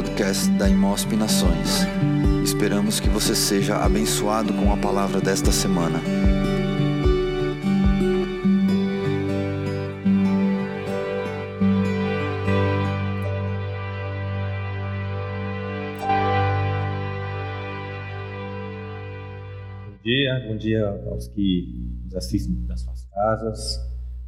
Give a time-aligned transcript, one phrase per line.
[0.00, 1.80] podcast da Imosp Nações.
[2.42, 5.98] Esperamos que você seja abençoado com a palavra desta semana.
[19.86, 23.78] Bom dia, bom dia aos que nos assistem das suas casas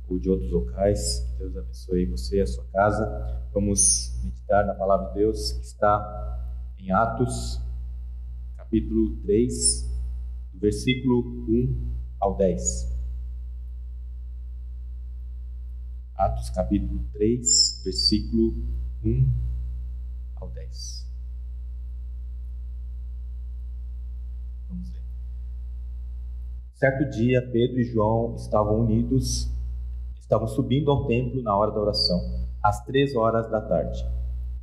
[0.07, 1.27] ou de outros locais.
[1.39, 3.41] Deus abençoe você e a sua casa.
[3.55, 4.12] Vamos
[4.53, 7.59] meditar na palavra de Deus que está em Atos,
[8.57, 9.91] capítulo 3,
[10.53, 12.93] do versículo 1 ao 10.
[16.15, 18.53] Atos, capítulo 3, versículo
[19.03, 19.33] 1
[20.37, 21.11] ao 10.
[24.69, 25.03] Vamos ler.
[26.75, 29.51] Certo dia, Pedro e João estavam unidos,
[30.21, 32.21] estavam subindo ao templo na hora da oração,
[32.63, 34.22] às três horas da tarde.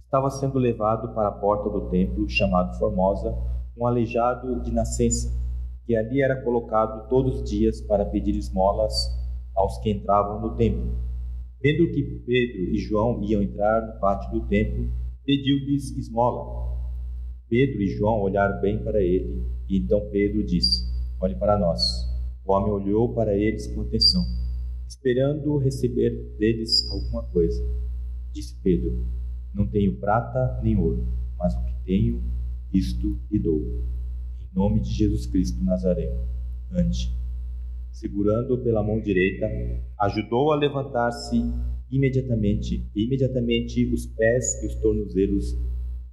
[0.09, 3.31] Estava sendo levado para a porta do templo, chamado Formosa,
[3.77, 5.31] um aleijado de nascença,
[5.85, 8.91] que ali era colocado todos os dias para pedir esmolas
[9.55, 10.97] aos que entravam no templo.
[11.61, 14.89] Vendo que Pedro e João iam entrar no pátio do templo,
[15.23, 16.89] pediu-lhes esmola.
[17.47, 21.83] Pedro e João olharam bem para ele, e então Pedro disse: Olhe para nós.
[22.43, 24.23] O homem olhou para eles com atenção,
[24.87, 27.63] esperando receber deles alguma coisa.
[28.33, 29.18] Disse Pedro:
[29.53, 32.23] Não tenho prata nem ouro, mas o que tenho,
[32.73, 33.61] isto lhe dou.
[34.39, 36.27] Em nome de Jesus Cristo Nazareno,
[36.71, 37.15] ande.
[37.91, 39.47] Segurando-o pela mão direita,
[40.01, 41.41] ajudou a levantar-se
[41.89, 42.87] imediatamente.
[42.95, 45.57] E imediatamente os pés e os tornozelos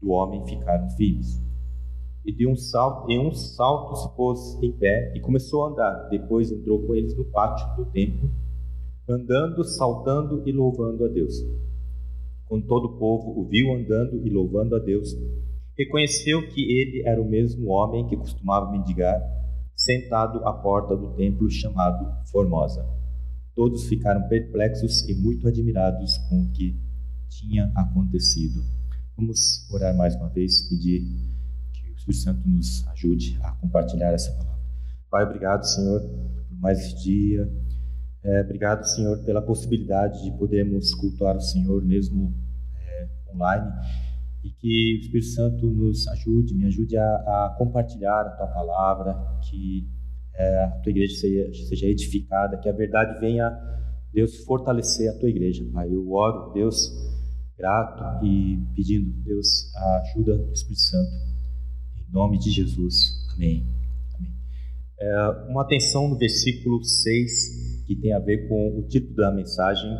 [0.00, 1.46] do homem ficaram firmes
[2.26, 6.08] e de um salto, em um salto se pôs em pé e começou a andar.
[6.10, 8.28] Depois entrou com eles no pátio do templo,
[9.08, 11.34] andando, saltando e louvando a Deus.
[12.47, 15.14] Quando todo o povo o viu andando e louvando a Deus,
[15.77, 19.20] reconheceu que ele era o mesmo homem que costumava mendigar,
[19.75, 22.87] sentado à porta do templo chamado Formosa.
[23.54, 26.78] Todos ficaram perplexos e muito admirados com o que
[27.28, 28.62] tinha acontecido.
[29.16, 31.03] Vamos orar mais uma vez, pedir
[32.06, 34.62] Espírito Santo nos ajude a compartilhar essa palavra.
[35.10, 37.50] Pai, obrigado, Senhor, por mais esse dia.
[38.22, 42.32] É, obrigado, Senhor, pela possibilidade de podermos cultuar o Senhor mesmo
[43.32, 43.70] online
[44.44, 49.14] e que o Espírito Santo nos ajude, me ajude a, a compartilhar a tua palavra,
[49.48, 49.88] que
[50.34, 53.50] é, a tua igreja seja, seja edificada, que a verdade venha,
[54.12, 55.92] Deus, fortalecer a tua igreja, Pai.
[55.92, 56.92] Eu oro, Deus,
[57.59, 61.37] grato e pedindo, Deus, a ajuda do Espírito Santo
[62.08, 63.26] em nome de Jesus.
[63.34, 63.66] Amém.
[64.14, 64.32] Amém.
[64.98, 69.91] É, uma atenção no versículo 6, que tem a ver com o título da mensagem,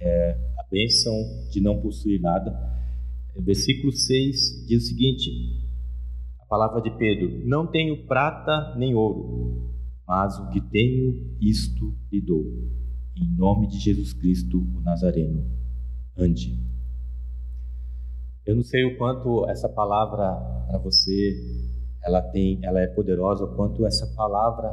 [0.00, 0.38] é,
[0.70, 1.14] bênção
[1.50, 2.50] de não possuir nada.
[3.34, 5.30] É, versículo 6 diz o seguinte:
[6.40, 9.74] a palavra de Pedro: Não tenho prata nem ouro,
[10.06, 12.44] mas o que tenho, isto lhe dou.
[13.16, 15.44] Em nome de Jesus Cristo, o Nazareno.
[16.16, 16.58] Ande.
[18.44, 20.34] Eu não sei o quanto essa palavra
[20.68, 21.34] para você
[22.02, 24.68] ela tem, ela é poderosa, o quanto essa palavra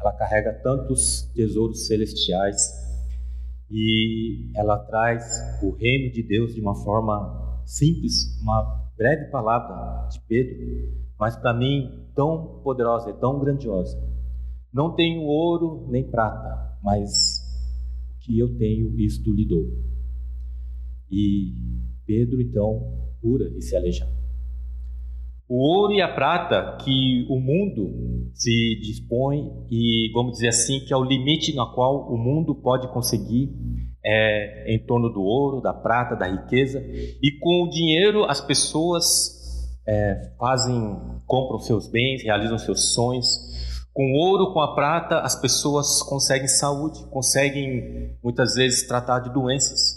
[0.00, 2.87] ela carrega tantos tesouros celestiais
[3.70, 5.24] e ela traz
[5.62, 10.56] o reino de Deus de uma forma simples, uma breve palavra de Pedro,
[11.18, 13.96] mas para mim tão poderosa e tão grandiosa.
[14.72, 17.10] Não tenho ouro nem prata, mas
[18.14, 19.66] o que eu tenho, isto lhe dou.
[21.10, 21.54] E
[22.06, 24.17] Pedro então cura esse aleijado.
[25.48, 30.92] O ouro e a prata que o mundo se dispõe e, vamos dizer assim, que
[30.92, 33.50] é o limite na qual o mundo pode conseguir
[34.04, 36.80] é, em torno do ouro, da prata, da riqueza.
[37.22, 39.38] E com o dinheiro as pessoas
[39.86, 43.26] é, fazem, compram seus bens, realizam seus sonhos.
[43.94, 49.32] Com o ouro, com a prata, as pessoas conseguem saúde, conseguem muitas vezes tratar de
[49.32, 49.96] doenças.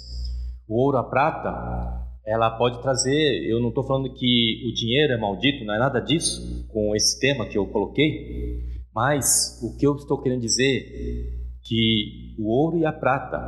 [0.65, 3.49] O ouro, a prata, ela pode trazer.
[3.49, 7.19] Eu não estou falando que o dinheiro é maldito, não é nada disso, com esse
[7.19, 8.59] tema que eu coloquei,
[8.93, 13.39] mas o que eu estou querendo dizer que o ouro e a prata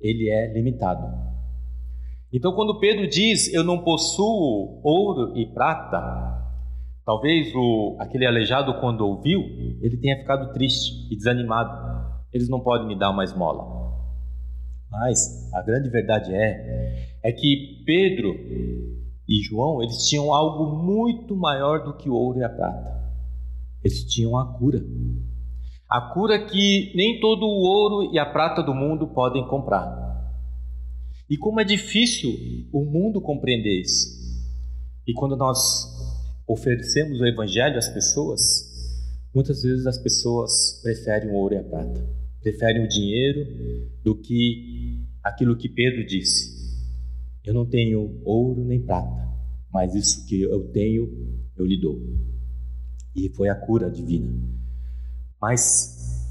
[0.00, 1.06] ele é limitado.
[2.32, 6.44] Então, quando Pedro diz eu não possuo ouro e prata,
[7.04, 9.40] talvez o aquele aleijado quando ouviu
[9.80, 11.96] ele tenha ficado triste e desanimado.
[12.32, 13.85] Eles não podem me dar uma esmola.
[14.98, 18.34] Mas a grande verdade é é que Pedro
[19.28, 22.96] e João, eles tinham algo muito maior do que o ouro e a prata.
[23.82, 24.80] Eles tinham a cura.
[25.88, 30.04] A cura que nem todo o ouro e a prata do mundo podem comprar.
[31.28, 32.32] E como é difícil
[32.72, 34.06] o mundo compreender isso.
[35.04, 35.84] E quando nós
[36.46, 39.02] oferecemos o evangelho às pessoas,
[39.34, 42.08] muitas vezes as pessoas preferem o ouro e a prata,
[42.40, 46.54] preferem o dinheiro do que aquilo que Pedro disse.
[47.44, 49.28] Eu não tenho ouro nem prata,
[49.72, 51.08] mas isso que eu tenho,
[51.56, 52.00] eu lhe dou.
[53.14, 54.32] E foi a cura divina.
[55.40, 56.26] Mas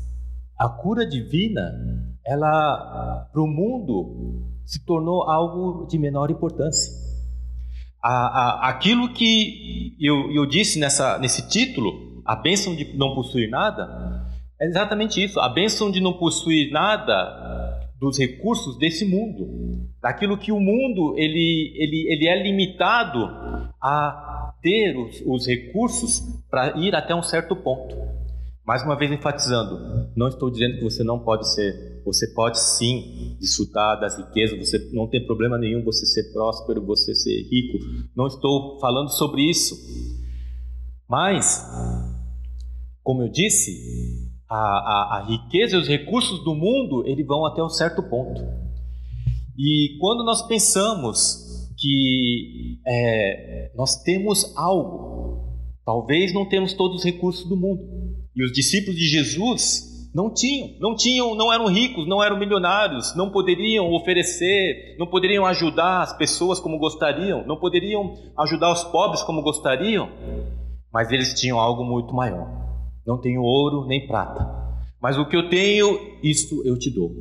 [0.58, 7.06] a cura divina, ela para o mundo se tornou algo de menor importância
[8.06, 13.50] a, a, aquilo que eu, eu disse nessa, nesse título, a bênção de não possuir
[13.50, 14.15] nada,
[14.60, 15.40] é exatamente isso.
[15.40, 21.74] A bênção de não possuir nada dos recursos desse mundo, daquilo que o mundo ele,
[21.76, 23.26] ele, ele é limitado
[23.82, 27.96] a ter os, os recursos para ir até um certo ponto.
[28.66, 33.38] Mais uma vez enfatizando, não estou dizendo que você não pode ser, você pode sim
[33.40, 37.78] desfrutar das riquezas, você não tem problema nenhum você ser próspero, você ser rico.
[38.16, 39.76] Não estou falando sobre isso.
[41.08, 41.64] Mas,
[43.04, 47.64] como eu disse, a, a, a riqueza e os recursos do mundo, eles vão até
[47.64, 48.42] um certo ponto.
[49.58, 55.44] E quando nós pensamos que é, nós temos algo,
[55.86, 57.82] talvez não temos todos os recursos do mundo,
[58.36, 63.16] e os discípulos de Jesus não tinham, não tinham, não eram ricos, não eram milionários,
[63.16, 69.24] não poderiam oferecer, não poderiam ajudar as pessoas como gostariam, não poderiam ajudar os pobres
[69.24, 70.10] como gostariam,
[70.92, 72.65] mas eles tinham algo muito maior.
[73.06, 74.48] Não tenho ouro nem prata,
[75.02, 77.12] mas o que eu tenho, isso eu te dou.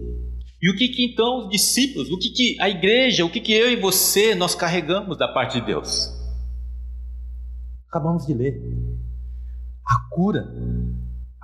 [0.62, 3.52] E o que, que então os discípulos, o que, que a igreja, o que, que
[3.52, 6.10] eu e você nós carregamos da parte de Deus?
[7.88, 8.60] Acabamos de ler.
[9.86, 10.48] A cura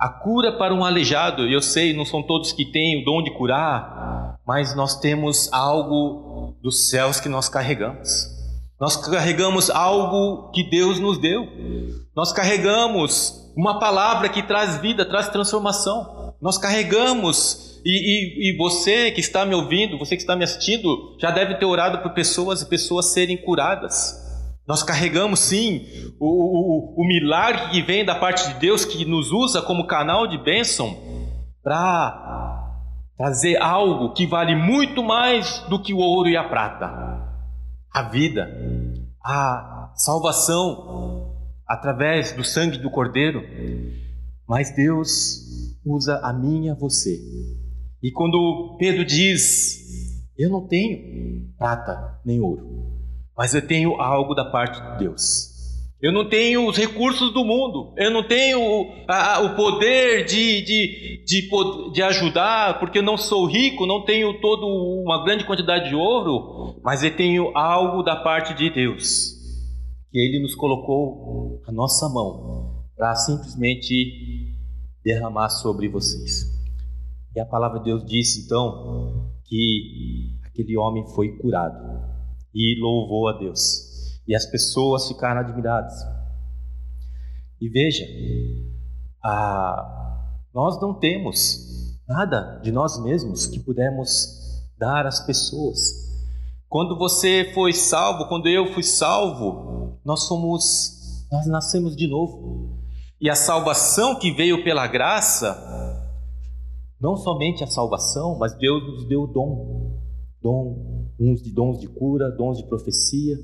[0.01, 3.29] a cura para um aleijado, eu sei, não são todos que têm o dom de
[3.37, 8.25] curar, mas nós temos algo dos céus que nós carregamos.
[8.79, 11.45] Nós carregamos algo que Deus nos deu.
[12.15, 16.33] Nós carregamos uma palavra que traz vida, traz transformação.
[16.41, 21.15] Nós carregamos, e, e, e, você que está me ouvindo, você que está me assistindo,
[21.19, 24.19] já deve ter orado por pessoas e pessoas serem curadas.
[24.67, 25.85] Nós carregamos sim
[26.19, 30.27] o, o, o milagre que vem da parte de Deus, que nos usa como canal
[30.27, 30.97] de bênção
[31.63, 32.51] para
[33.17, 36.85] trazer algo que vale muito mais do que o ouro e a prata:
[37.93, 38.49] a vida,
[39.23, 41.30] a salvação
[41.71, 43.43] através do sangue do Cordeiro.
[44.47, 47.19] Mas Deus usa a minha, você.
[48.03, 52.91] E quando Pedro diz: Eu não tenho prata nem ouro,
[53.37, 55.51] mas eu tenho algo da parte de Deus.
[56.01, 58.59] Eu não tenho os recursos do mundo, eu não tenho
[59.07, 64.41] a, o poder de, de, de, de, ajudar, porque eu não sou rico, não tenho
[64.41, 69.40] toda uma grande quantidade de ouro, mas eu tenho algo da parte de Deus,
[70.11, 74.53] que Ele nos colocou a nossa mão para simplesmente
[75.03, 76.51] derramar sobre vocês.
[77.33, 82.01] E a palavra de Deus disse então que aquele homem foi curado
[82.53, 84.19] e louvou a Deus.
[84.27, 85.93] E as pessoas ficaram admiradas.
[87.59, 88.05] E veja,
[89.23, 95.79] a, nós não temos nada de nós mesmos que pudemos dar às pessoas.
[96.67, 102.79] Quando você foi salvo, quando eu fui salvo, nós somos, nós nascemos de novo.
[103.19, 105.55] E a salvação que veio pela graça,
[106.99, 109.99] não somente a salvação, mas Deus nos deu dom,
[110.41, 113.35] dom uns de dons de cura, dons de profecia,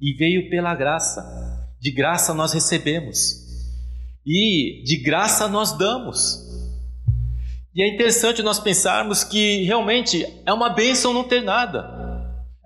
[0.00, 1.22] e veio pela graça.
[1.80, 3.40] De graça nós recebemos
[4.26, 6.46] e de graça nós damos.
[7.74, 11.99] E é interessante nós pensarmos que realmente é uma bênção não ter nada.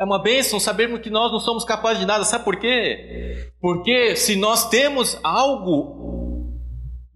[0.05, 2.25] É uma bênção sabermos que nós não somos capazes de nada.
[2.25, 3.49] Sabe por quê?
[3.59, 6.45] Porque se nós temos algo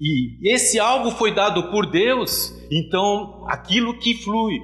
[0.01, 4.55] e esse algo foi dado por Deus, então aquilo que flui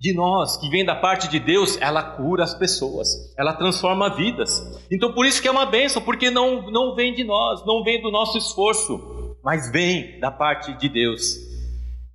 [0.00, 4.60] de nós, que vem da parte de Deus, ela cura as pessoas, ela transforma vidas.
[4.90, 8.02] Então por isso que é uma bênção, porque não, não vem de nós, não vem
[8.02, 11.47] do nosso esforço, mas vem da parte de Deus.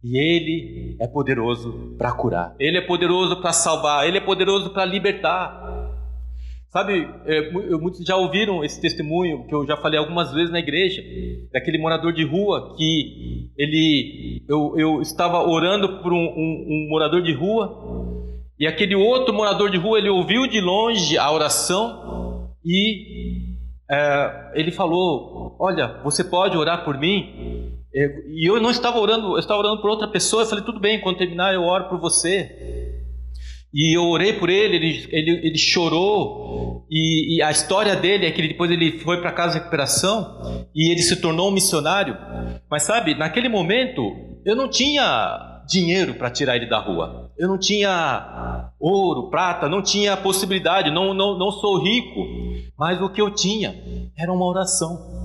[0.03, 4.83] E Ele é poderoso para curar, Ele é poderoso para salvar, Ele é poderoso para
[4.85, 5.63] libertar.
[6.69, 11.03] Sabe, é, muitos já ouviram esse testemunho que eu já falei algumas vezes na igreja,
[11.51, 17.21] daquele morador de rua que ele, eu, eu estava orando por um, um, um morador
[17.21, 23.55] de rua e aquele outro morador de rua ele ouviu de longe a oração e
[23.89, 27.72] é, ele falou: Olha, você pode orar por mim?
[27.95, 30.43] É, e eu não estava orando, eu estava orando por outra pessoa.
[30.43, 32.93] Eu falei: Tudo bem, quando terminar eu oro por você.
[33.73, 38.31] E eu orei por ele, ele, ele, ele chorou, e, e, a história dele é
[38.31, 42.15] que depois ele foi para casa de recuperação e ele se tornou um missionário.
[42.69, 44.03] Mas sabe, naquele momento
[44.45, 49.81] eu não tinha dinheiro para tirar ele da rua, eu não tinha ouro, prata, não
[49.81, 52.19] tinha possibilidade, não, não, não sou rico,
[52.77, 53.73] mas o que eu tinha
[54.15, 55.22] era uma oração.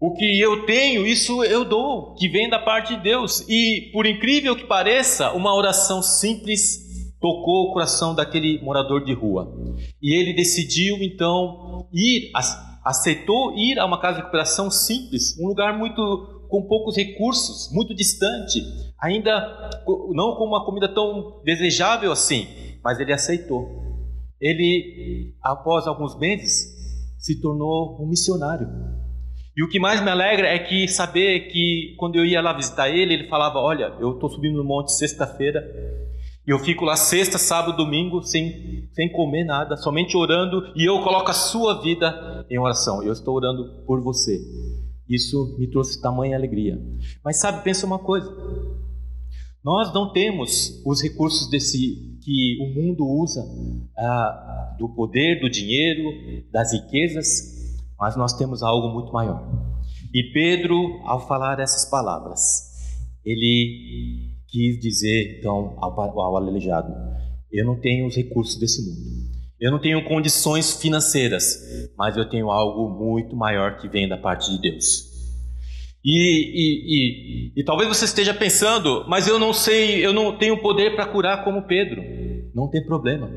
[0.00, 3.44] O que eu tenho, isso eu dou, que vem da parte de Deus.
[3.46, 9.54] E por incrível que pareça, uma oração simples tocou o coração daquele morador de rua.
[10.00, 12.30] E ele decidiu então ir,
[12.82, 17.94] aceitou ir a uma casa de recuperação simples, um lugar muito com poucos recursos, muito
[17.94, 18.60] distante,
[18.98, 19.30] ainda
[20.14, 22.48] não com uma comida tão desejável assim,
[22.82, 23.68] mas ele aceitou.
[24.40, 26.74] Ele, após alguns meses,
[27.18, 28.66] se tornou um missionário.
[29.60, 32.88] E o que mais me alegra é que saber que quando eu ia lá visitar
[32.88, 35.62] ele, ele falava: Olha, eu estou subindo no monte sexta-feira
[36.46, 41.02] e eu fico lá sexta, sábado, domingo, sem, sem comer nada, somente orando, e eu
[41.02, 43.02] coloco a sua vida em oração.
[43.02, 44.40] Eu estou orando por você.
[45.06, 46.80] Isso me trouxe tamanha alegria.
[47.22, 48.34] Mas sabe, pensa uma coisa.
[49.62, 53.44] Nós não temos os recursos desse que o mundo usa
[53.98, 56.02] ah, do poder, do dinheiro,
[56.50, 57.59] das riquezas,
[58.00, 59.46] mas nós temos algo muito maior.
[60.12, 62.40] E Pedro, ao falar essas palavras,
[63.24, 66.92] ele quis dizer então ao, ao aleijado:
[67.52, 69.30] Eu não tenho os recursos desse mundo,
[69.60, 71.44] eu não tenho condições financeiras,
[71.96, 75.10] mas eu tenho algo muito maior que vem da parte de Deus.
[76.02, 80.56] E, e, e, e, talvez você esteja pensando, mas eu não sei, eu não tenho
[80.62, 82.02] poder para curar como Pedro.
[82.54, 83.30] Não tem problema.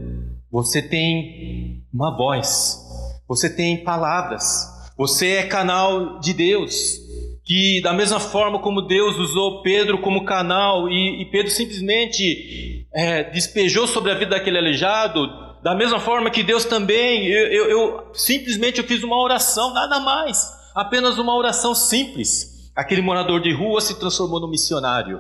[0.50, 2.83] Você tem uma voz,
[3.28, 7.04] você tem palavras, você é canal de Deus
[7.44, 13.24] que da mesma forma como Deus usou Pedro como canal e, e Pedro simplesmente é,
[13.24, 15.28] despejou sobre a vida daquele aleijado,
[15.62, 20.00] da mesma forma que Deus também, eu, eu, eu, simplesmente eu fiz uma oração, nada
[20.00, 22.72] mais, apenas uma oração simples.
[22.76, 25.20] Aquele morador de rua se transformou no missionário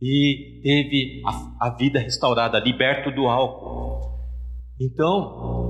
[0.00, 4.00] e teve a, a vida restaurada, liberto do álcool.
[4.80, 5.61] Então,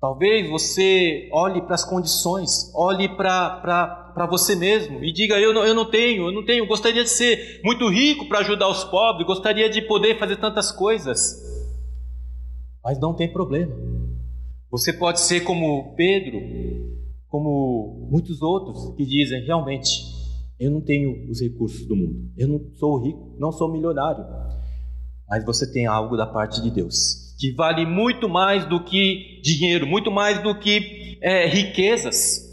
[0.00, 5.74] Talvez você olhe para as condições, olhe para você mesmo e diga: eu não, eu
[5.74, 9.68] não tenho, eu não tenho, gostaria de ser muito rico para ajudar os pobres, gostaria
[9.68, 11.42] de poder fazer tantas coisas.
[12.84, 13.74] Mas não tem problema.
[14.70, 16.40] Você pode ser como Pedro,
[17.26, 20.00] como muitos outros que dizem: realmente,
[20.60, 24.24] eu não tenho os recursos do mundo, eu não sou rico, não sou milionário,
[25.28, 29.86] mas você tem algo da parte de Deus que vale muito mais do que dinheiro,
[29.86, 32.44] muito mais do que é, riquezas.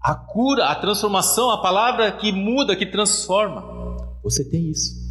[0.00, 3.62] A cura, a transformação, a palavra que muda, que transforma.
[4.22, 5.04] Você tem isso.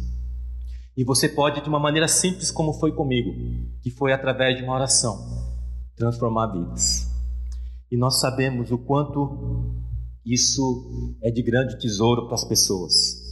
[0.96, 3.32] E você pode, de uma maneira simples, como foi comigo,
[3.82, 5.16] que foi através de uma oração,
[5.94, 7.06] transformar vidas.
[7.90, 9.72] E nós sabemos o quanto
[10.24, 13.24] isso é de grande tesouro para as pessoas.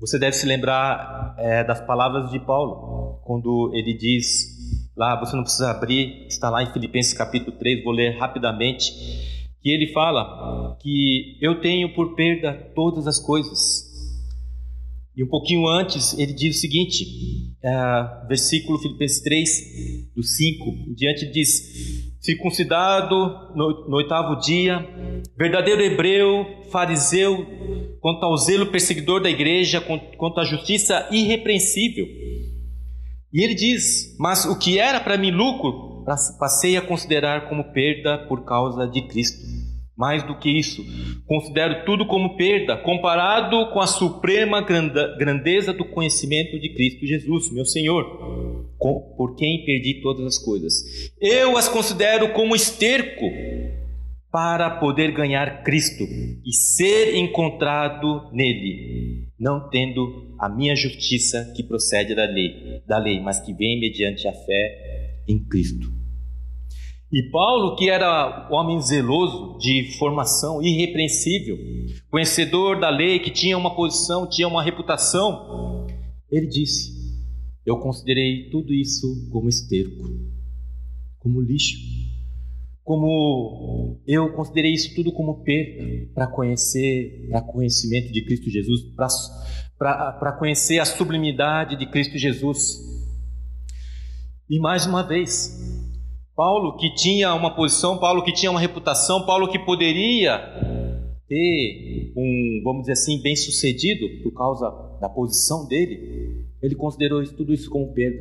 [0.00, 4.57] Você deve se lembrar é, das palavras de Paulo, quando ele diz
[4.98, 8.92] Lá, você não precisa abrir, está lá em Filipenses capítulo 3, vou ler rapidamente,
[9.62, 13.86] que ele fala que eu tenho por perda todas as coisas.
[15.16, 17.06] E um pouquinho antes, ele diz o seguinte,
[17.62, 24.84] é, versículo Filipenses 3, do 5 em diante, diz: circuncidado no, no oitavo dia,
[25.36, 27.46] verdadeiro hebreu, fariseu,
[28.00, 32.04] quanto ao zelo perseguidor da igreja, quanto à justiça irrepreensível
[33.32, 36.04] e ele diz: Mas o que era para mim lucro,
[36.38, 39.58] passei a considerar como perda por causa de Cristo.
[39.96, 40.80] Mais do que isso,
[41.26, 47.64] considero tudo como perda, comparado com a suprema grandeza do conhecimento de Cristo Jesus, meu
[47.64, 48.04] Senhor,
[48.78, 50.72] por quem perdi todas as coisas.
[51.20, 53.26] Eu as considero como esterco
[54.30, 56.04] para poder ganhar Cristo
[56.44, 63.20] e ser encontrado nele, não tendo a minha justiça que procede da lei, da lei,
[63.20, 65.90] mas que vem mediante a fé em Cristo.
[67.10, 71.56] E Paulo, que era homem zeloso, de formação irrepreensível,
[72.10, 75.86] conhecedor da lei, que tinha uma posição, tinha uma reputação,
[76.30, 76.92] ele disse:
[77.64, 80.04] Eu considerei tudo isso como esterco,
[81.18, 81.97] como lixo
[82.88, 88.80] como eu considerei isso tudo como perda para conhecer, para conhecimento de Cristo Jesus,
[89.76, 92.80] para conhecer a sublimidade de Cristo Jesus.
[94.48, 95.54] E mais uma vez,
[96.34, 100.38] Paulo que tinha uma posição, Paulo que tinha uma reputação, Paulo que poderia
[101.28, 104.66] ter um, vamos dizer assim, bem sucedido por causa
[104.98, 108.18] da posição dele, ele considerou tudo isso como perda.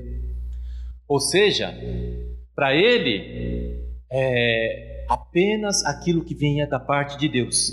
[1.08, 1.74] Ou seja,
[2.54, 3.57] para ele,
[4.12, 7.72] é, apenas aquilo que vinha da parte de Deus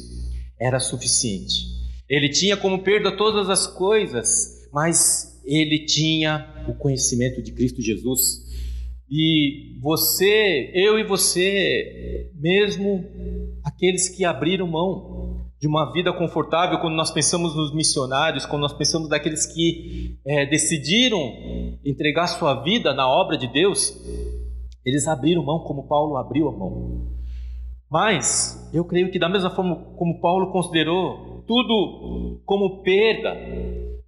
[0.59, 1.75] era suficiente.
[2.09, 8.45] Ele tinha como perda todas as coisas, mas ele tinha o conhecimento de Cristo Jesus.
[9.11, 13.05] E você, eu e você, mesmo
[13.63, 18.73] aqueles que abriram mão de uma vida confortável, quando nós pensamos nos missionários, quando nós
[18.73, 23.97] pensamos daqueles que é, decidiram entregar sua vida na obra de Deus,
[24.85, 27.09] eles abriram mão como Paulo abriu a mão.
[27.91, 33.37] Mas eu creio que da mesma forma como Paulo considerou tudo como perda,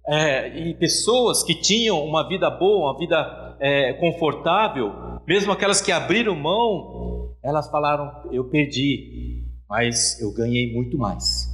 [0.07, 4.91] é, e pessoas que tinham uma vida boa, uma vida é, confortável,
[5.27, 11.49] mesmo aquelas que abriram mão, elas falaram: Eu perdi, mas eu ganhei muito mais,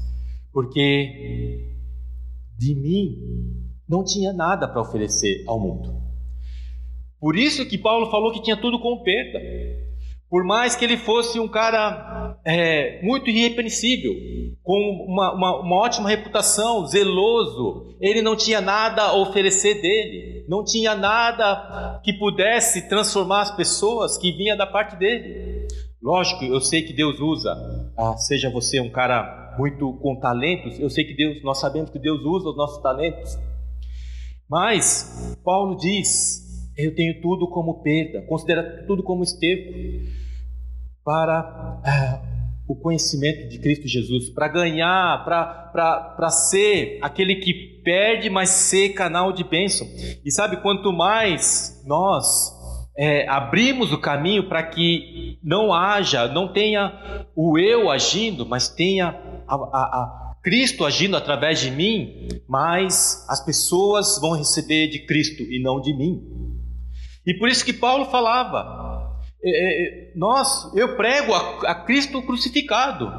[0.52, 1.74] porque
[2.58, 3.18] de mim
[3.88, 6.03] não tinha nada para oferecer ao mundo.
[7.24, 9.40] Por isso que Paulo falou que tinha tudo como perda.
[10.30, 14.12] Por mais que ele fosse um cara é, muito irrepreensível,
[14.62, 20.66] com uma, uma, uma, ótima reputação, zeloso, ele não tinha nada a oferecer dele, não
[20.66, 25.66] tinha nada que pudesse transformar as pessoas que vinha da parte dele.
[26.02, 27.54] Lógico, eu sei que Deus usa,
[27.98, 32.00] ah, seja você um cara muito com talentos, eu sei que Deus, nós sabemos que
[32.00, 33.40] Deus usa os nossos talentos,
[34.50, 36.43] mas Paulo diz:
[36.78, 39.72] eu tenho tudo como perda, considera tudo como esterco
[41.04, 42.22] para ah,
[42.68, 49.32] o conhecimento de Cristo Jesus, para ganhar, para ser aquele que perde, mas ser canal
[49.34, 49.88] de bênção.
[50.24, 52.54] E sabe, quanto mais nós
[52.98, 59.10] é, abrimos o caminho para que não haja, não tenha o eu agindo, mas tenha
[59.48, 65.42] a, a, a Cristo agindo através de mim, mais as pessoas vão receber de Cristo
[65.44, 66.22] e não de mim.
[67.26, 72.22] E por isso que Paulo falava: é, é, é, nós, eu prego a, a, Cristo
[72.22, 73.12] crucificado.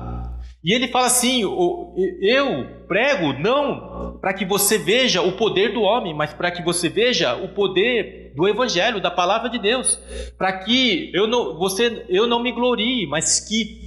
[0.62, 6.14] E ele fala assim: eu prego não para que você veja o poder do homem,
[6.14, 9.96] mas para que você veja o poder do Evangelho, da palavra de Deus,
[10.38, 13.78] para que eu não, você, eu não me glorie, mas que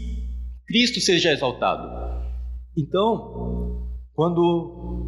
[0.68, 1.88] Cristo seja exaltado.
[2.78, 5.07] Então, quando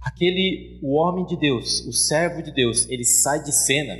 [0.00, 3.94] aquele o homem de Deus, o servo de Deus, ele sai de cena,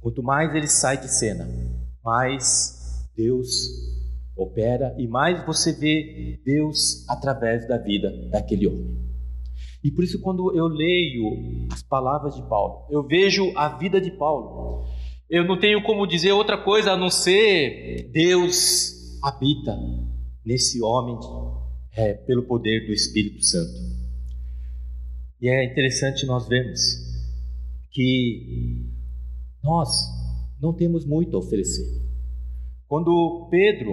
[0.00, 1.46] Quanto mais ele sai de cena,
[2.02, 3.50] mais Deus
[4.34, 8.98] opera e mais você vê Deus através da vida daquele homem.
[9.84, 14.10] E por isso, quando eu leio as palavras de Paulo, eu vejo a vida de
[14.10, 14.86] Paulo.
[15.28, 19.78] Eu não tenho como dizer outra coisa a não ser Deus habita
[20.44, 21.18] nesse homem
[21.94, 23.89] é, pelo poder do Espírito Santo.
[25.40, 26.80] E é interessante nós vermos
[27.90, 28.86] que
[29.62, 29.88] nós
[30.60, 32.00] não temos muito a oferecer.
[32.86, 33.92] Quando Pedro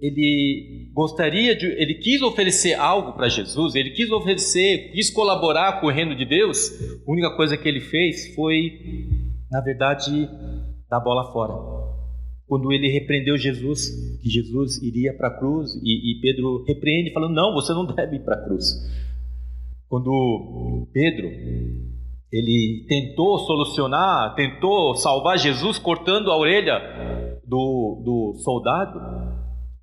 [0.00, 5.86] ele gostaria de, ele quis oferecer algo para Jesus, ele quis oferecer, quis colaborar com
[5.86, 6.70] o reino de Deus,
[7.06, 9.08] a única coisa que ele fez foi,
[9.50, 10.28] na verdade,
[10.90, 11.54] dar bola fora.
[12.46, 13.88] Quando ele repreendeu Jesus,
[14.22, 18.16] que Jesus iria para a cruz, e, e Pedro repreende, falando: Não, você não deve
[18.16, 18.66] ir para a cruz.
[19.94, 21.28] Quando Pedro
[22.32, 28.98] ele tentou solucionar, tentou salvar Jesus cortando a orelha do, do soldado.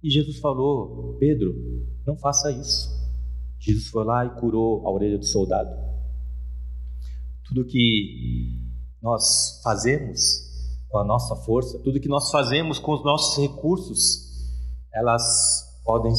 [0.04, 1.56] E Jesus falou: Pedro,
[2.06, 2.90] não faça isso.
[3.58, 5.70] Jesus foi lá e curou a orelha do soldado.
[7.46, 8.60] Tudo que
[9.02, 10.20] nós fazemos
[10.90, 14.28] com a nossa força, tudo que nós fazemos com os nossos recursos,
[14.94, 16.12] elas podem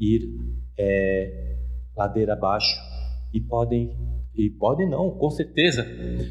[0.00, 0.30] ir
[0.78, 1.58] é,
[1.94, 2.93] ladeira abaixo
[3.34, 3.90] e podem
[4.36, 5.86] e pode não, com certeza,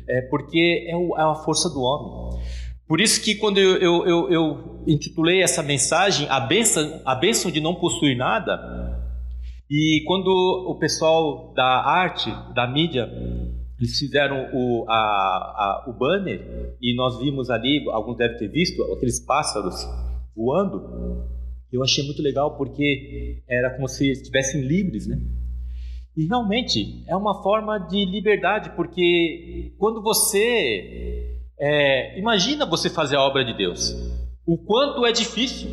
[0.07, 2.41] é porque é, o, é a força do homem.
[2.85, 7.49] Por isso que quando eu, eu, eu, eu intitulei essa mensagem a benção, a benção
[7.49, 8.59] de não possuir nada,
[9.71, 13.09] e quando o pessoal da arte, da mídia,
[13.79, 18.83] eles fizeram o, a, a, o banner e nós vimos ali, alguns devem ter visto,
[18.93, 19.87] aqueles pássaros
[20.35, 21.25] voando.
[21.71, 25.17] Eu achei muito legal porque era como se estivessem livres, né?
[26.15, 31.39] E realmente é uma forma de liberdade, porque quando você.
[31.59, 33.95] É, imagina você fazer a obra de Deus,
[34.45, 35.69] o quanto é difícil,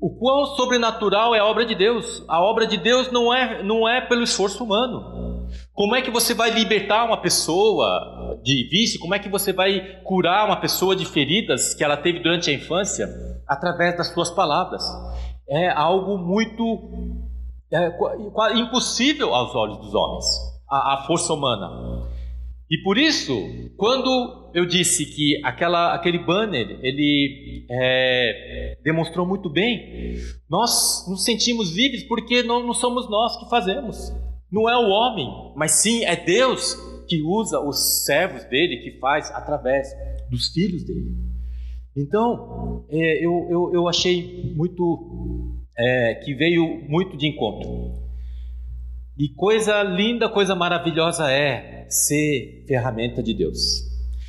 [0.00, 2.22] o quão sobrenatural é a obra de Deus.
[2.28, 5.48] A obra de Deus não é, não é pelo esforço humano.
[5.72, 9.00] Como é que você vai libertar uma pessoa de vício?
[9.00, 12.52] Como é que você vai curar uma pessoa de feridas que ela teve durante a
[12.52, 13.08] infância?
[13.46, 14.84] Através das suas palavras.
[15.48, 17.27] É algo muito
[17.70, 20.24] é impossível aos olhos dos homens,
[20.68, 22.08] a, a força humana.
[22.70, 23.34] E por isso,
[23.76, 30.14] quando eu disse que aquela, aquele banner ele é, demonstrou muito bem,
[30.48, 34.12] nós nos sentimos livres porque não, não somos nós que fazemos,
[34.50, 35.26] não é o homem,
[35.56, 36.74] mas sim é Deus
[37.08, 39.88] que usa os servos dele, que faz através
[40.30, 41.16] dos filhos dele.
[41.96, 48.08] Então, é, eu, eu, eu, achei muito é, que veio muito de encontro.
[49.16, 53.86] E coisa linda, coisa maravilhosa é ser ferramenta de Deus.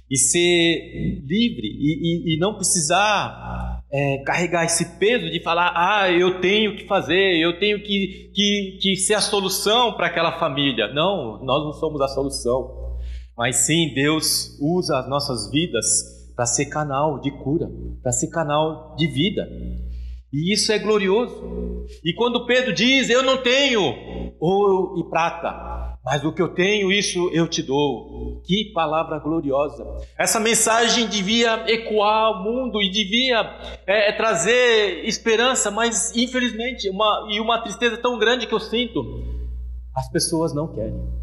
[0.10, 6.12] E ser livre e, e, e não precisar é, carregar esse peso de falar, ah,
[6.12, 10.92] eu tenho que fazer, eu tenho que, que, que ser a solução para aquela família.
[10.94, 12.98] Não, nós não somos a solução.
[13.38, 15.86] Mas sim, Deus usa as nossas vidas
[16.36, 17.70] para ser canal de cura,
[18.02, 19.48] para ser canal de vida.
[20.32, 21.88] E isso é glorioso.
[22.04, 26.92] E quando Pedro diz: Eu não tenho ouro e prata, mas o que eu tenho,
[26.92, 28.42] isso eu te dou.
[28.46, 29.86] Que palavra gloriosa.
[30.18, 33.42] Essa mensagem devia ecoar o mundo e devia
[33.86, 39.04] é, é, trazer esperança, mas infelizmente, uma, e uma tristeza tão grande que eu sinto,
[39.96, 41.20] as pessoas não querem.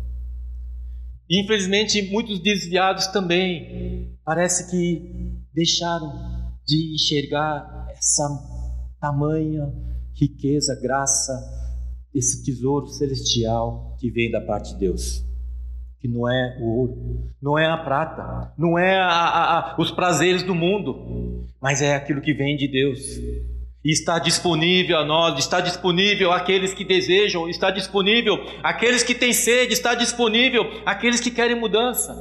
[1.28, 6.12] Infelizmente, muitos desviados também parece que deixaram
[6.64, 8.55] de enxergar essa
[9.00, 9.72] tamanha
[10.18, 11.32] riqueza, graça,
[12.14, 15.22] esse tesouro celestial que vem da parte de Deus.
[16.00, 19.90] Que não é o ouro, não é a prata, não é a, a, a, os
[19.90, 23.00] prazeres do mundo, mas é aquilo que vem de Deus.
[23.84, 29.32] E está disponível a nós, está disponível àqueles que desejam, está disponível àqueles que têm
[29.32, 32.14] sede, está disponível àqueles que querem mudança.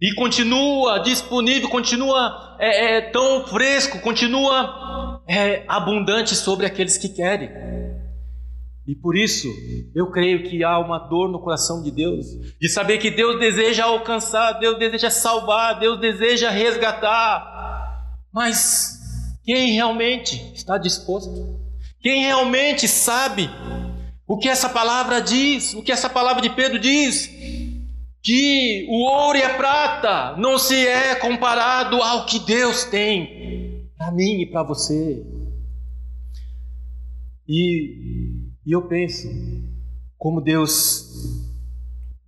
[0.00, 7.50] E continua disponível, continua é, é, tão fresco, continua é, abundante sobre aqueles que querem.
[8.86, 9.48] E por isso,
[9.94, 12.26] eu creio que há uma dor no coração de Deus,
[12.60, 18.20] de saber que Deus deseja alcançar, Deus deseja salvar, Deus deseja resgatar.
[18.32, 19.00] Mas
[19.44, 21.58] quem realmente está disposto?
[22.00, 23.50] Quem realmente sabe
[24.28, 27.28] o que essa palavra diz, o que essa palavra de Pedro diz?
[28.26, 34.10] Que o ouro e a prata não se é comparado ao que Deus tem para
[34.10, 35.24] mim e para você.
[37.46, 39.28] E, e eu penso
[40.18, 41.06] como Deus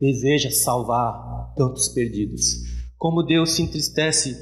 [0.00, 2.62] deseja salvar tantos perdidos,
[2.96, 4.37] como Deus se entristece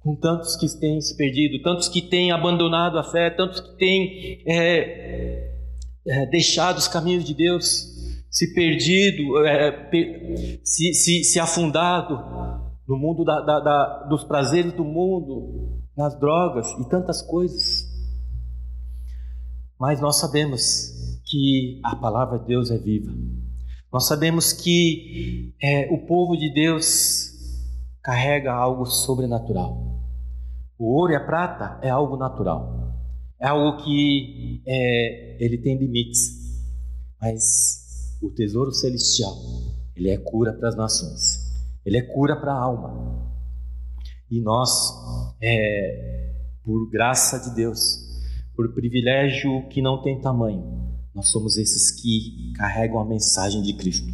[0.00, 4.42] com tantos que têm se perdido, tantos que têm abandonado a fé, tantos que têm
[4.44, 5.50] é,
[6.06, 7.89] é, deixado os caminhos de Deus
[8.30, 12.16] se perdido, é, per, se, se, se, afundado
[12.86, 17.84] no mundo da, da, da, dos prazeres do mundo, nas drogas e tantas coisas.
[19.78, 23.12] Mas nós sabemos que a palavra de Deus é viva.
[23.92, 27.32] Nós sabemos que é, o povo de Deus
[28.02, 30.00] carrega algo sobrenatural.
[30.78, 32.94] O ouro e a prata é algo natural.
[33.40, 36.38] É algo que é, ele tem limites.
[37.20, 37.79] Mas
[38.20, 39.34] o tesouro celestial,
[39.96, 41.40] ele é cura para as nações,
[41.84, 43.30] ele é cura para a alma.
[44.30, 44.70] E nós,
[45.42, 47.98] é, por graça de Deus,
[48.54, 50.80] por privilégio que não tem tamanho,
[51.14, 54.06] nós somos esses que carregam a mensagem de Cristo,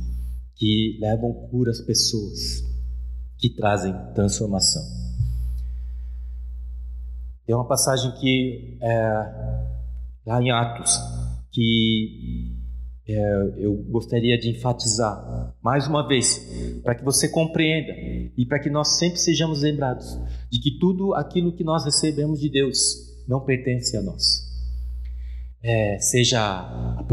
[0.55, 2.65] que levam cura às pessoas,
[3.39, 4.83] que trazem transformação.
[7.45, 8.99] Tem uma passagem que é,
[10.27, 10.99] lá em Atos
[11.53, 12.56] que
[13.09, 17.93] é, eu gostaria de enfatizar mais uma vez, para que você compreenda
[18.37, 20.19] e para que nós sempre sejamos lembrados
[20.51, 24.45] de que tudo aquilo que nós recebemos de Deus não pertence a nós.
[25.63, 27.05] É, seja a,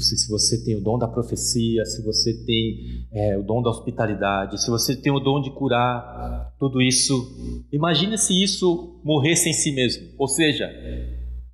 [0.00, 4.60] se você tem o dom da profecia, se você tem é, o dom da hospitalidade,
[4.60, 7.64] se você tem o dom de curar, tudo isso.
[7.72, 10.08] Imagine se isso morresse em si mesmo.
[10.18, 10.70] Ou seja,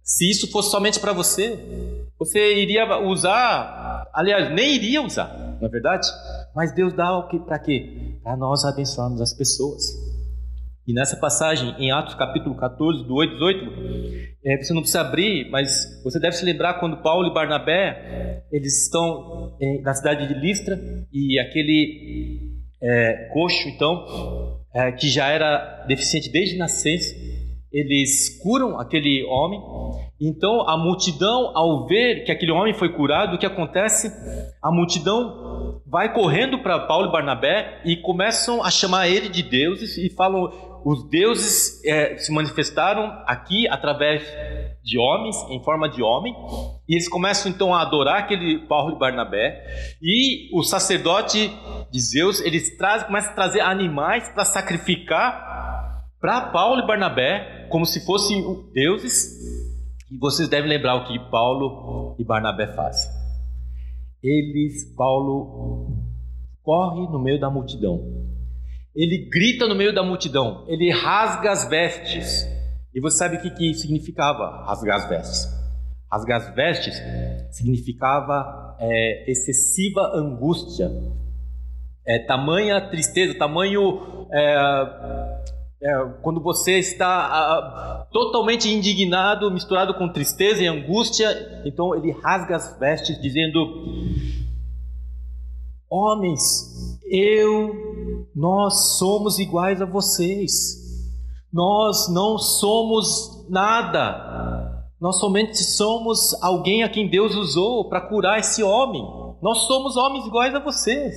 [0.09, 1.59] se isso fosse somente para você,
[2.19, 6.09] você iria usar, aliás, nem iria usar, não é verdade?
[6.57, 8.19] Mas Deus dá o que para quê?
[8.23, 9.85] Para nós abençoarmos as pessoas.
[10.87, 15.51] E nessa passagem, em Atos capítulo 14, do 8 18, é, você não precisa abrir,
[15.51, 20.33] mas você deve se lembrar quando Paulo e Barnabé, eles estão em, na cidade de
[20.33, 20.81] Listra,
[21.13, 27.15] e aquele é, coxo, então, é, que já era deficiente desde nascença,
[27.73, 29.61] eles curam aquele homem.
[30.21, 34.11] Então a multidão, ao ver que aquele homem foi curado, o que acontece?
[34.63, 39.97] A multidão vai correndo para Paulo e Barnabé e começam a chamar ele de deuses
[39.97, 40.51] e falam:
[40.85, 44.23] os deuses é, se manifestaram aqui através
[44.83, 46.35] de homens, em forma de homem,
[46.89, 49.63] e eles começam então a adorar aquele Paulo e Barnabé,
[50.01, 51.53] e o sacerdote
[51.91, 55.88] de Zeus, eles trazem, começam a trazer animais para sacrificar
[56.21, 59.39] para Paulo e Barnabé, como se fossem deuses,
[60.11, 63.11] e vocês devem lembrar o que Paulo e Barnabé fazem.
[64.23, 65.97] Eles, Paulo,
[66.63, 68.27] corre no meio da multidão.
[68.95, 70.65] Ele grita no meio da multidão.
[70.67, 72.47] Ele rasga as vestes.
[72.93, 75.47] E você sabe o que, que significava rasgar as vestes?
[76.11, 77.01] Rasgar as vestes
[77.53, 80.91] significava é, excessiva angústia,
[82.05, 84.27] é, tamanha tristeza, tamanho.
[84.33, 92.11] É, é, quando você está a, totalmente indignado, misturado com tristeza e angústia, então ele
[92.11, 93.85] rasga as vestes, dizendo:
[95.89, 100.87] Homens, eu, nós somos iguais a vocês.
[101.53, 104.85] Nós não somos nada.
[105.01, 109.03] Nós somente somos alguém a quem Deus usou para curar esse homem.
[109.41, 111.17] Nós somos homens iguais a vocês.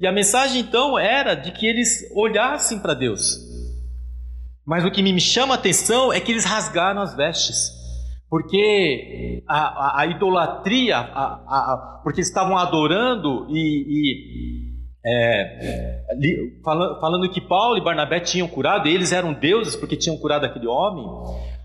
[0.00, 3.47] E a mensagem então era de que eles olhassem para Deus.
[4.68, 7.72] Mas o que me chama a atenção é que eles rasgaram as vestes.
[8.28, 14.68] Porque a, a, a idolatria, a, porque eles estavam adorando e, e
[15.06, 16.04] é,
[16.62, 20.44] falando, falando que Paulo e Barnabé tinham curado, e eles eram deuses porque tinham curado
[20.44, 21.02] aquele homem.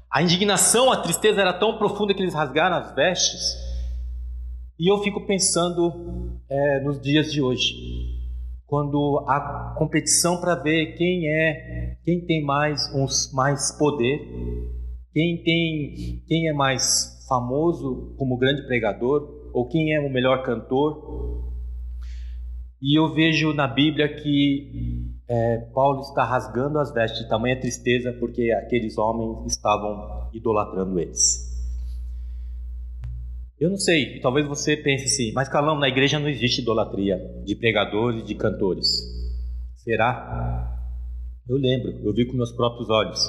[0.10, 3.58] A indignação, a tristeza era tão profunda que eles rasgaram as vestes.
[4.80, 7.74] E eu fico pensando é, nos dias de hoje,
[8.66, 14.20] quando a competição para ver quem é, quem tem mais uns mais poder,
[15.14, 21.54] quem tem, quem é mais famoso como grande pregador ou quem é o melhor cantor.
[22.82, 28.12] E eu vejo na Bíblia que é, Paulo está rasgando as vestes de tamanha tristeza
[28.20, 31.52] porque aqueles homens estavam idolatrando eles.
[33.58, 37.56] Eu não sei, talvez você pense assim, mas Calão, na igreja não existe idolatria de
[37.56, 38.88] pregadores e de cantores.
[39.78, 40.73] Será?
[41.48, 43.20] Eu lembro, eu vi com meus próprios olhos.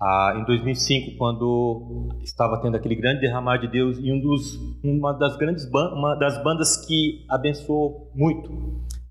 [0.00, 5.12] Ah, em 2005, quando estava tendo aquele grande derramar de Deus e um dos, uma
[5.12, 8.48] das grandes uma das bandas que abençoou muito,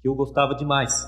[0.01, 1.06] que eu gostava demais.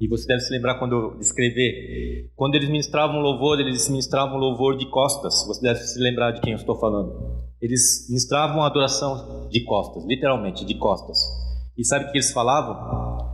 [0.00, 4.76] E você deve se lembrar quando eu escrever, quando eles ministravam louvor, eles ministravam louvor
[4.76, 5.44] de costas.
[5.46, 7.44] Você deve se lembrar de quem eu estou falando.
[7.60, 11.18] Eles ministravam adoração de costas, literalmente de costas.
[11.78, 13.30] E sabe o que eles falavam?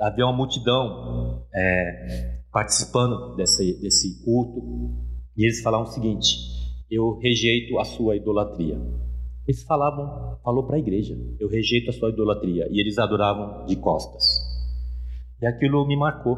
[0.00, 4.60] Havia uma multidão é, participando desse, desse culto
[5.36, 6.36] e eles falavam o seguinte:
[6.90, 8.78] Eu rejeito a sua idolatria.
[9.46, 12.68] Eles falavam, falou para a igreja: Eu rejeito a sua idolatria.
[12.70, 14.22] E eles adoravam de costas.
[15.40, 16.36] E aquilo me marcou.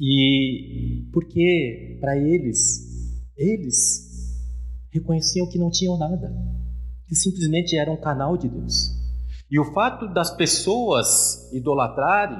[0.00, 4.10] E porque para eles, eles
[4.90, 6.34] reconheciam que não tinham nada,
[7.06, 8.90] que simplesmente eram um canal de Deus.
[9.50, 12.38] E o fato das pessoas idolatrarem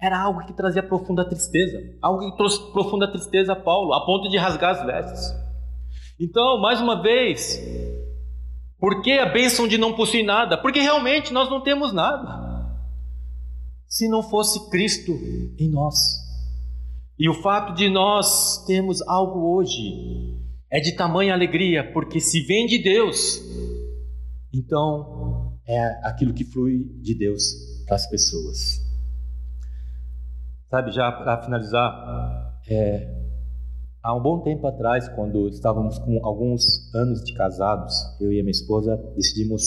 [0.00, 4.28] era algo que trazia profunda tristeza, algo que trouxe profunda tristeza a Paulo, a ponto
[4.28, 5.34] de rasgar as vestes.
[6.20, 7.60] Então, mais uma vez,
[8.78, 10.58] por que a bênção de não possuir nada?
[10.58, 12.46] Porque realmente nós não temos nada.
[13.86, 15.12] Se não fosse Cristo
[15.58, 15.96] em nós.
[17.18, 20.36] E o fato de nós termos algo hoje
[20.70, 23.40] é de tamanha alegria, porque se vem de Deus,
[24.52, 27.42] então é aquilo que flui de Deus
[27.86, 28.85] para as pessoas.
[30.68, 33.08] Sabe, já para finalizar, é,
[34.02, 38.42] há um bom tempo atrás, quando estávamos com alguns anos de casados, eu e a
[38.42, 39.62] minha esposa decidimos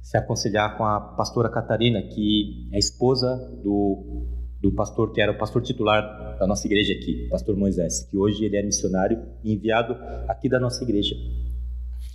[0.00, 4.24] se aconselhar com a pastora Catarina, que é esposa do,
[4.60, 8.44] do pastor que era o pastor titular da nossa igreja aqui, pastor Moisés, que hoje
[8.44, 9.96] ele é missionário e enviado
[10.28, 11.16] aqui da nossa igreja.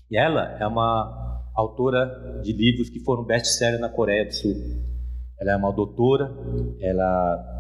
[0.10, 4.56] E ela é uma autora de livros que foram best-seller na Coreia do Sul.
[5.38, 6.32] Ela é uma doutora,
[6.80, 7.57] ela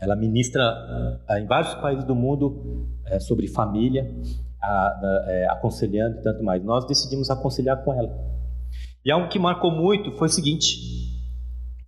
[0.00, 0.62] ela ministra
[1.28, 6.62] uh, em vários países do mundo uh, sobre família, uh, aconselhando e tanto mais.
[6.62, 8.36] Nós decidimos aconselhar com ela.
[9.04, 10.78] E algo que marcou muito foi o seguinte: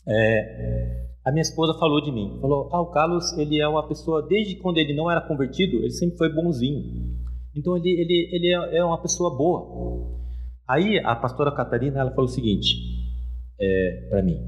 [0.07, 4.27] é, a minha esposa falou de mim, falou, ah, o Carlos ele é uma pessoa
[4.27, 7.19] desde quando ele não era convertido, ele sempre foi bonzinho.
[7.55, 10.17] Então ele ele ele é, é uma pessoa boa.
[10.67, 12.77] Aí a pastora Catarina ela falou o seguinte
[13.61, 14.41] é, para mim: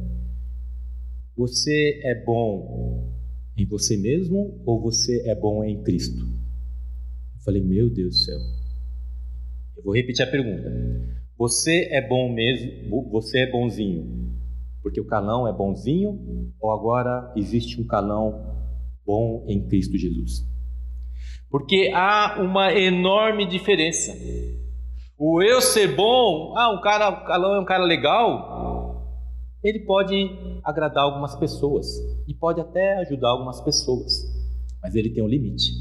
[1.36, 3.19] você é bom
[3.56, 6.20] em você mesmo ou você é bom em Cristo?
[6.20, 8.38] Eu falei, meu Deus do céu.
[9.76, 10.70] Eu vou repetir a pergunta.
[11.38, 14.36] Você é bom mesmo, você é bonzinho,
[14.82, 18.58] porque o calão é bonzinho ou agora existe um calão
[19.06, 20.46] bom em Cristo Jesus?
[21.50, 24.12] Porque há uma enorme diferença.
[25.18, 28.49] O eu ser bom, ah, um cara, o calão é um cara legal,
[29.62, 30.14] ele pode
[30.64, 31.86] agradar algumas pessoas
[32.26, 34.24] e pode até ajudar algumas pessoas,
[34.82, 35.72] mas ele tem um limite.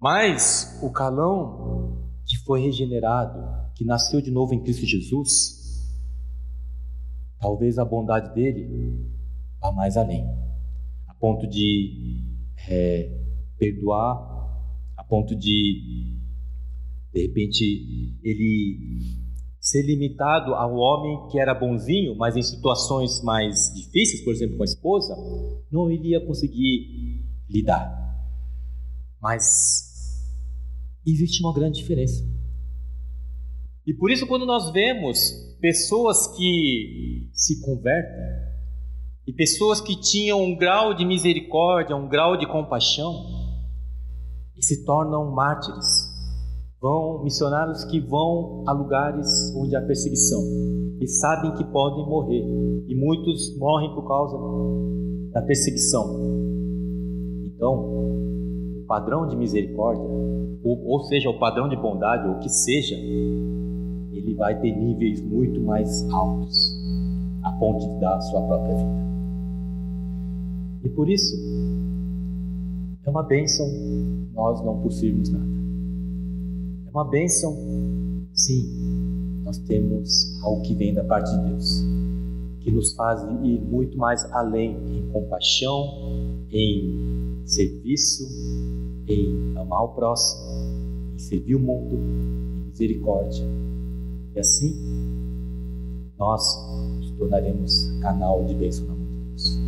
[0.00, 3.40] Mas o calão que foi regenerado,
[3.74, 5.58] que nasceu de novo em Cristo Jesus,
[7.40, 9.10] talvez a bondade dele
[9.60, 10.28] vá mais além,
[11.06, 12.22] a ponto de
[12.68, 13.10] é,
[13.58, 14.38] perdoar,
[14.96, 16.18] a ponto de,
[17.12, 19.27] de repente, ele
[19.60, 24.62] ser limitado ao homem que era bonzinho, mas em situações mais difíceis, por exemplo, com
[24.62, 25.16] a esposa,
[25.70, 27.86] não iria conseguir lidar.
[29.20, 30.24] Mas
[31.06, 32.24] existe uma grande diferença.
[33.86, 35.18] E por isso, quando nós vemos
[35.60, 38.48] pessoas que se convertem,
[39.26, 43.26] e pessoas que tinham um grau de misericórdia, um grau de compaixão,
[44.56, 46.07] e se tornam mártires.
[46.80, 50.40] Vão missionários que vão a lugares onde há perseguição
[51.00, 52.44] e sabem que podem morrer,
[52.86, 54.36] e muitos morrem por causa
[55.32, 56.04] da perseguição.
[57.46, 60.04] Então, o padrão de misericórdia,
[60.62, 65.20] ou, ou seja, o padrão de bondade, ou o que seja, ele vai ter níveis
[65.20, 66.76] muito mais altos,
[67.42, 69.08] a ponto de dar sua própria vida.
[70.84, 71.34] E por isso,
[73.04, 73.66] é uma bênção
[74.32, 75.57] nós não possuirmos nada.
[76.88, 77.54] É uma bênção,
[78.32, 78.64] sim,
[79.44, 81.84] nós temos algo que vem da parte de Deus,
[82.60, 85.86] que nos faz ir muito mais além em compaixão,
[86.50, 88.26] em serviço,
[89.06, 90.50] em amar o próximo,
[91.14, 93.44] em servir o mundo, em misericórdia.
[94.34, 94.74] E assim,
[96.18, 96.42] nós
[96.96, 99.58] nos tornaremos canal de bênção na mão de Deus.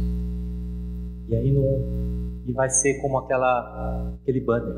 [1.29, 2.01] E aí não
[2.47, 4.75] e vai ser como aquela aquele banner.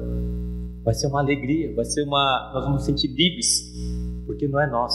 [0.84, 3.72] Vai ser uma alegria, vai ser uma nós vamos sentir livres,
[4.26, 4.94] porque não é nós.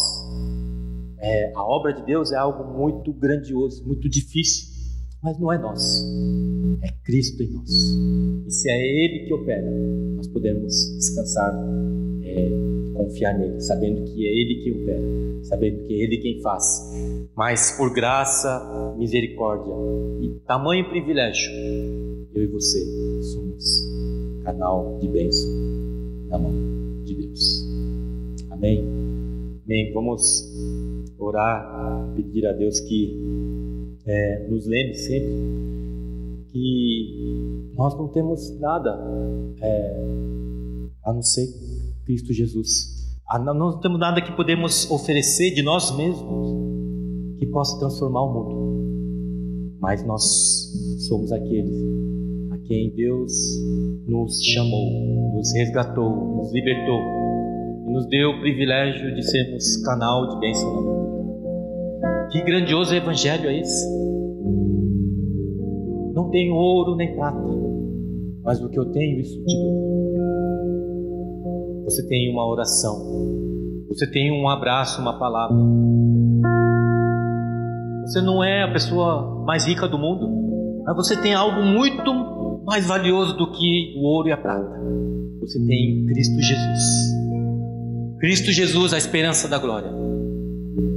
[1.20, 4.68] É, a obra de Deus é algo muito grandioso, muito difícil,
[5.22, 6.06] mas não é nós.
[6.82, 7.72] É Cristo em nós.
[8.48, 9.70] E se é Ele que opera,
[10.16, 11.54] nós podemos descansar,
[12.24, 12.50] é,
[12.98, 15.02] confiar nele, sabendo que é Ele que opera,
[15.44, 16.92] sabendo que é Ele quem faz.
[17.36, 19.74] Mas por graça, misericórdia
[20.22, 21.52] e tamanho privilégio,
[22.34, 22.84] eu e você
[23.22, 23.64] somos
[24.44, 25.50] canal de bênção
[26.30, 26.54] na mão
[27.04, 27.66] de Deus.
[28.50, 28.84] Amém?
[29.66, 29.94] Amém.
[29.94, 30.52] Vamos
[31.20, 33.18] orar, pedir a Deus que
[34.06, 35.30] é, nos lembre sempre
[36.52, 38.98] que nós não temos nada
[39.62, 40.06] é,
[41.04, 41.48] a não ser
[42.08, 43.06] Cristo Jesus.
[43.56, 49.78] Não temos nada que podemos oferecer de nós mesmos que possa transformar o mundo.
[49.80, 50.24] Mas nós
[51.08, 51.98] somos aqueles
[52.68, 53.32] quem Deus
[54.08, 57.00] nos chamou, nos resgatou, nos libertou
[57.88, 62.28] e nos deu o privilégio de sermos canal de bênção na vida.
[62.32, 63.88] Que grandioso evangelho é esse!
[66.14, 67.40] Não tenho ouro nem prata,
[68.44, 69.87] mas o que eu tenho, isso te dou.
[71.88, 73.00] Você tem uma oração,
[73.88, 75.56] você tem um abraço, uma palavra.
[78.02, 82.86] Você não é a pessoa mais rica do mundo, mas você tem algo muito mais
[82.86, 84.70] valioso do que o ouro e a prata.
[85.40, 86.84] Você tem Cristo Jesus.
[88.20, 89.90] Cristo Jesus, a esperança da glória,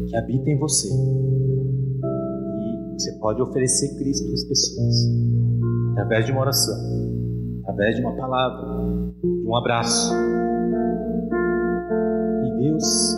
[0.09, 0.89] que habita em você.
[0.89, 4.97] E você pode oferecer Cristo às pessoas
[5.93, 6.75] através de uma oração,
[7.63, 8.67] através de uma palavra,
[9.23, 10.13] de um abraço.
[12.61, 13.17] Deus,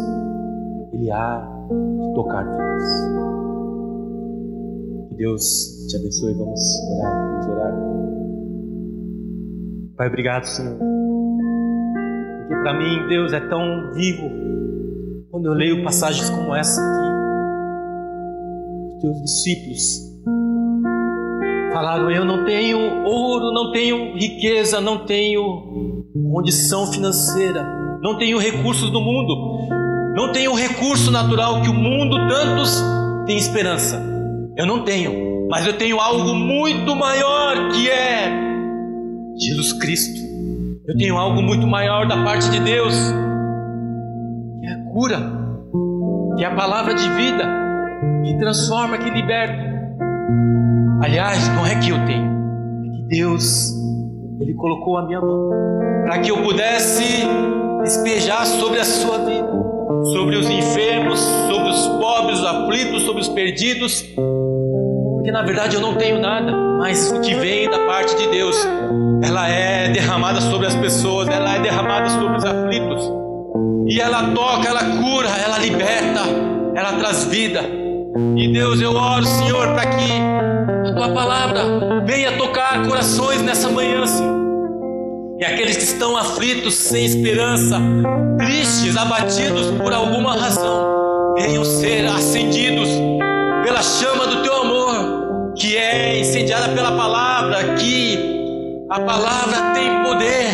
[0.92, 1.40] Ele há
[2.00, 2.84] de tocar vidas.
[5.08, 6.32] Que Deus te abençoe.
[6.34, 6.60] Vamos
[6.96, 7.72] orar, vamos orar.
[9.96, 10.78] Pai, obrigado, Senhor.
[10.78, 14.30] Porque para mim, Deus é tão vivo
[15.30, 17.08] quando eu leio passagens como essa aqui.
[18.94, 20.12] Os teus discípulos
[21.72, 28.90] falaram: Eu não tenho ouro, não tenho riqueza, não tenho condição financeira, não tenho recursos
[28.90, 29.68] do mundo,
[30.16, 32.82] não tenho recurso natural que o mundo tantos
[33.26, 34.02] tem esperança.
[34.56, 38.28] Eu não tenho, mas eu tenho algo muito maior que é
[39.38, 40.20] Jesus Cristo.
[40.88, 42.92] Eu tenho algo muito maior da parte de Deus,
[44.60, 45.18] que é a cura,
[46.36, 47.48] que é a palavra de vida,
[48.24, 49.62] que transforma, que liberta.
[51.04, 52.26] Aliás, não é que eu tenho,
[52.84, 53.72] é que Deus,
[54.40, 55.50] Ele colocou a minha mão
[56.04, 57.24] para que eu pudesse
[57.82, 59.48] despejar sobre a sua vida,
[60.12, 64.02] sobre os enfermos, sobre os pobres, os aflitos, sobre os perdidos,
[65.14, 68.56] porque na verdade eu não tenho nada, mas o que vem da parte de Deus
[69.22, 73.10] ela é derramada sobre as pessoas, ela é derramada sobre os aflitos.
[73.86, 76.20] E ela toca, ela cura, ela liberta,
[76.74, 77.62] ela traz vida.
[78.36, 84.06] E Deus, eu oro, Senhor, para que a tua palavra venha tocar corações nessa manhã,
[84.06, 84.41] Senhor.
[85.42, 87.76] E aqueles que estão aflitos, sem esperança,
[88.38, 92.88] tristes, abatidos por alguma razão, venham ser acendidos
[93.64, 100.46] pela chama do teu amor, que é incendiada pela palavra, que a palavra tem poder.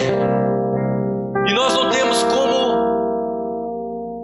[1.46, 2.78] E nós não temos como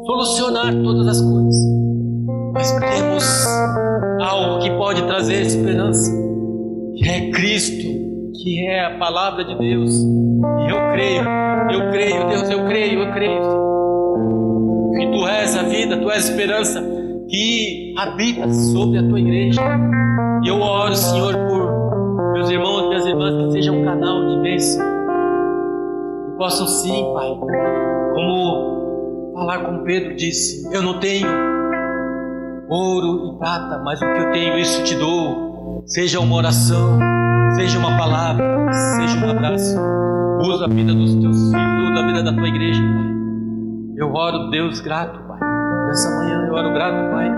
[0.06, 1.56] solucionar todas as coisas.
[2.54, 3.46] Mas temos
[4.22, 6.10] algo que pode trazer esperança,
[6.96, 8.03] que é Cristo,
[8.44, 9.90] que é a palavra de Deus.
[10.02, 11.24] E eu creio,
[11.72, 13.40] eu creio, Deus, eu creio, eu creio.
[14.98, 16.84] Que tu és a vida, tu és a esperança
[17.28, 19.62] que habita sobre a tua igreja.
[20.44, 24.42] E eu oro, Senhor, por meus irmãos e minhas irmãs, que seja um canal de
[24.42, 24.84] bênção.
[26.28, 27.28] E possam sim, Pai,
[28.14, 31.26] como falar como Pedro disse: Eu não tenho
[32.68, 35.82] ouro e prata, mas o que eu tenho, isso te dou.
[35.86, 36.98] Seja uma oração,
[37.56, 39.78] seja uma palavra, seja um abraço.
[40.40, 43.14] Usa a vida dos teus filhos, usa a vida da tua igreja, Pai.
[43.96, 45.38] Eu oro, Deus, grato, Pai.
[45.86, 47.30] Nessa manhã eu oro grato, Pai,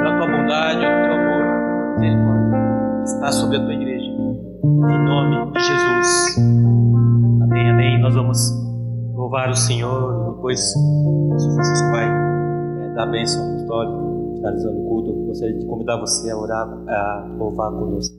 [0.00, 2.58] pela tua bondade, pelo teu amor, misericórdia
[2.98, 4.10] que está sobre a tua igreja.
[4.64, 6.38] Em nome de Jesus.
[7.42, 8.00] Amém, amém.
[8.00, 8.38] Nós vamos
[9.14, 13.98] louvar o Senhor e depois, se Francisco vai é, dar bênção apostólica,
[14.36, 18.16] finalizando o culto, gostaria de convidar você a orar, a louvar conosco.